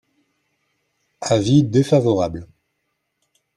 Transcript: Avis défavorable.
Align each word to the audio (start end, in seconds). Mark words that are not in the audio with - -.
Avis 1.29 1.61
défavorable. 1.63 2.47